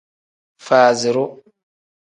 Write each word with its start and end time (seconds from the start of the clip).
Faaziru. 0.65 1.23